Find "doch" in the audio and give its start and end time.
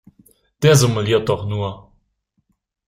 1.29-1.45